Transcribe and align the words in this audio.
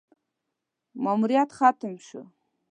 ماموریت 1.03 1.49
ختم 1.57 1.93
شو: 2.07 2.21